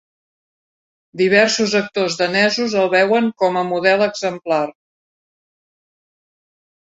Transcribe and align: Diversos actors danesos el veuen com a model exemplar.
Diversos 1.19 1.73
actors 1.79 2.15
danesos 2.21 2.73
el 2.83 2.89
veuen 2.95 3.29
com 3.43 3.59
a 3.61 3.65
model 3.73 4.05
exemplar. 4.07 4.63